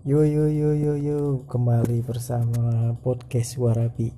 Yo 0.00 0.24
yo 0.24 0.48
yo 0.48 0.72
yo 0.72 0.96
yo. 0.96 1.44
Kembali 1.44 2.00
bersama 2.00 2.96
podcast 3.04 3.60
Warabi 3.60 4.16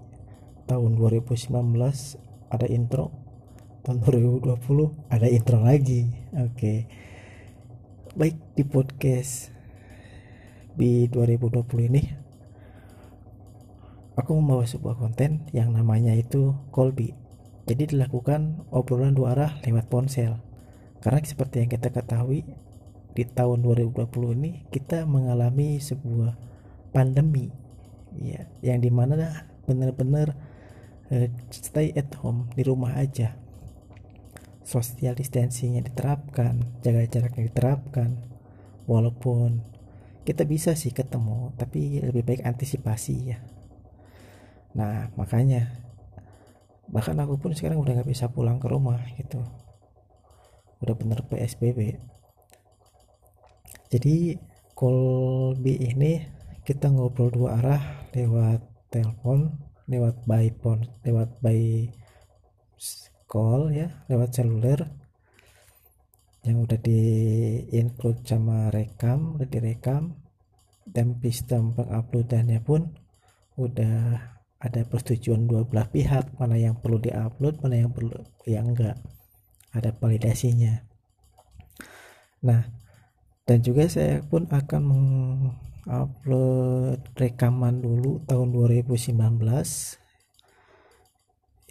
tahun 0.70 0.94
2019 0.94 1.50
ada 2.54 2.66
intro. 2.70 3.10
Tahun 3.82 3.98
2020 3.98 4.46
ada 5.10 5.26
intro 5.26 5.58
lagi. 5.58 6.06
Oke. 6.38 6.86
Baik 8.14 8.38
di 8.54 8.62
podcast 8.62 9.50
di 10.78 11.10
2020 11.10 11.90
ini 11.90 12.02
aku 14.14 14.38
membawa 14.38 14.62
sebuah 14.62 15.02
konten 15.02 15.50
yang 15.50 15.74
namanya 15.74 16.14
itu 16.14 16.54
Colby 16.70 17.10
jadi 17.66 17.90
dilakukan 17.90 18.70
obrolan 18.70 19.18
dua 19.18 19.34
arah 19.34 19.58
lewat 19.66 19.90
ponsel. 19.90 20.38
Karena 21.02 21.18
seperti 21.26 21.66
yang 21.66 21.74
kita 21.74 21.90
ketahui 21.90 22.46
di 23.12 23.28
tahun 23.28 23.60
2020 23.60 24.36
ini 24.40 24.64
kita 24.72 25.04
mengalami 25.04 25.76
sebuah 25.76 26.32
pandemi. 26.96 27.52
Ya 28.16 28.48
yang 28.64 28.80
di 28.80 28.92
mana 28.92 29.48
benar-benar 29.64 30.36
uh, 31.12 31.28
stay 31.52 31.92
at 31.92 32.12
home 32.20 32.48
di 32.56 32.64
rumah 32.64 32.96
aja. 32.96 33.36
Social 34.64 35.12
distancingnya 35.16 35.84
diterapkan 35.84 36.80
jaga 36.80 37.04
jaraknya 37.08 37.52
diterapkan. 37.52 38.10
Walaupun 38.88 39.62
kita 40.22 40.48
bisa 40.48 40.72
sih 40.72 40.94
ketemu 40.94 41.52
tapi 41.60 42.00
lebih 42.00 42.24
baik 42.24 42.42
antisipasi 42.48 43.16
ya. 43.36 43.38
Nah 44.72 45.12
makanya 45.20 45.68
bahkan 46.88 47.16
aku 47.20 47.40
pun 47.40 47.52
sekarang 47.52 47.80
udah 47.80 48.00
nggak 48.00 48.08
bisa 48.08 48.32
pulang 48.32 48.56
ke 48.56 48.68
rumah 48.72 49.00
gitu. 49.20 49.44
Udah 50.80 50.96
bener 50.96 51.20
PSBB 51.28 52.00
jadi 53.92 54.40
call 54.72 55.52
B 55.60 55.76
ini 55.76 56.24
kita 56.64 56.88
ngobrol 56.88 57.28
dua 57.28 57.60
arah 57.60 58.08
lewat 58.16 58.64
telepon 58.88 59.52
lewat 59.84 60.24
by 60.24 60.48
phone 60.64 60.88
lewat 61.04 61.28
by 61.44 61.92
call 63.28 63.68
ya 63.68 64.04
lewat 64.08 64.32
seluler. 64.32 64.80
Yang 66.42 66.56
udah 66.66 66.78
di 66.82 67.02
include 67.70 68.24
sama 68.26 68.72
rekam 68.72 69.38
udah 69.38 69.46
direkam 69.46 70.16
dan 70.88 71.14
sistem 71.22 71.76
penguploadannya 71.76 72.58
pun 72.64 72.96
udah 73.60 74.18
ada 74.58 74.80
persetujuan 74.88 75.46
dua 75.46 75.62
belah 75.62 75.86
pihak 75.86 76.34
mana 76.40 76.58
yang 76.58 76.74
perlu 76.80 76.98
diupload 76.98 77.62
mana 77.62 77.76
yang 77.86 77.92
perlu 77.92 78.16
yang 78.48 78.72
enggak. 78.72 78.96
Ada 79.76 79.94
validasinya. 79.94 80.80
Nah 82.42 82.81
dan 83.52 83.60
juga 83.60 83.84
saya 83.84 84.24
pun 84.24 84.48
akan 84.48 84.80
mengupload 85.84 87.04
rekaman 87.12 87.84
dulu 87.84 88.24
tahun 88.24 88.48
2019 88.48 89.12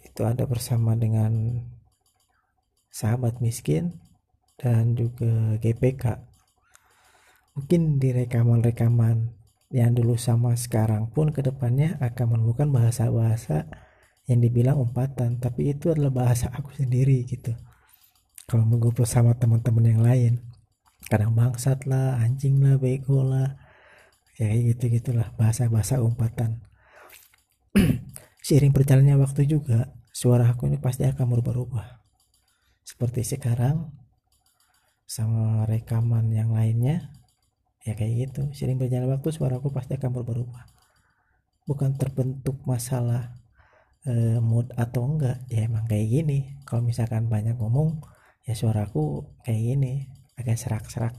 itu 0.06 0.22
ada 0.22 0.46
bersama 0.46 0.94
dengan 0.94 1.58
sahabat 2.94 3.42
miskin 3.42 3.98
dan 4.62 4.94
juga 4.94 5.58
GPK 5.58 6.22
mungkin 7.58 7.98
di 7.98 8.14
rekaman-rekaman 8.14 9.42
yang 9.74 9.90
dulu 9.90 10.14
sama 10.14 10.54
sekarang 10.54 11.10
pun 11.10 11.34
ke 11.34 11.42
depannya 11.42 11.98
akan 11.98 12.38
menemukan 12.38 12.70
bahasa-bahasa 12.70 13.66
yang 14.30 14.38
dibilang 14.44 14.78
umpatan. 14.78 15.40
Tapi 15.40 15.72
itu 15.74 15.90
adalah 15.90 16.12
bahasa 16.12 16.52
aku 16.52 16.76
sendiri 16.76 17.24
gitu. 17.24 17.56
Kalau 18.44 18.68
mengobrol 18.68 19.08
sama 19.08 19.32
teman-teman 19.32 19.84
yang 19.88 20.04
lain 20.04 20.51
kadang 21.08 21.34
bangsat 21.34 21.86
lah 21.88 22.18
anjing 22.20 22.62
lah 22.62 22.78
bego 22.78 23.22
lah. 23.26 23.58
Ya 24.40 24.50
gitu 24.54 24.88
gitulah 24.88 25.30
bahasa-bahasa 25.36 26.00
umpatan. 26.00 26.64
Seiring 28.46 28.74
berjalannya 28.74 29.14
waktu 29.20 29.46
juga 29.46 29.92
suara 30.10 30.50
aku 30.50 30.66
ini 30.66 30.80
pasti 30.80 31.06
akan 31.06 31.26
berubah-ubah. 31.36 32.02
Seperti 32.82 33.22
sekarang 33.22 33.92
sama 35.06 35.68
rekaman 35.68 36.32
yang 36.32 36.50
lainnya 36.50 37.12
ya 37.86 37.94
kayak 37.94 38.30
gitu. 38.30 38.42
Sering 38.56 38.80
berjalan 38.80 39.12
waktu 39.12 39.30
suara 39.30 39.60
aku 39.60 39.70
pasti 39.70 39.94
akan 39.94 40.10
berubah-ubah. 40.10 40.64
Bukan 41.68 41.94
terbentuk 41.94 42.58
masalah 42.66 43.36
e, 44.02 44.42
mood 44.42 44.72
atau 44.74 45.06
enggak 45.06 45.44
ya 45.46 45.68
emang 45.68 45.86
kayak 45.86 46.08
gini. 46.10 46.58
Kalau 46.66 46.82
misalkan 46.82 47.30
banyak 47.30 47.54
ngomong 47.54 48.02
ya 48.42 48.58
suaraku 48.58 49.22
kayak 49.46 49.62
gini 49.62 50.21
agak 50.38 50.56
serak-serak. 50.56 51.14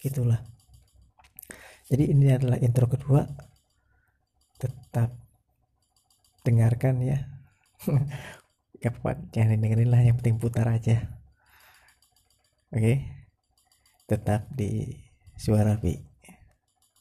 Gitulah. 0.00 0.42
Jadi 1.90 2.10
ini 2.10 2.30
adalah 2.30 2.58
intro 2.58 2.90
kedua. 2.90 3.26
Tetap 4.58 5.14
dengarkan 6.42 7.02
ya. 7.04 7.18
Kapan 8.82 9.28
jangan 9.30 9.60
dengerin 9.60 9.90
lah 9.92 10.00
yang 10.00 10.16
penting 10.18 10.40
putar 10.40 10.66
aja. 10.66 11.20
Oke? 12.72 13.06
Tetap 14.08 14.48
di 14.50 14.98
suara 15.36 15.76
B 15.76 16.09